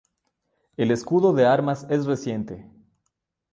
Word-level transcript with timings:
El 0.77 0.89
escudo 0.89 1.31
de 1.31 1.45
armas 1.45 1.85
es 1.91 2.07
reciente. 2.07 2.65